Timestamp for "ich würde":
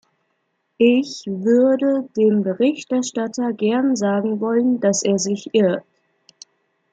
0.79-2.09